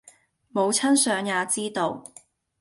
[0.49, 2.03] 母親想也知道；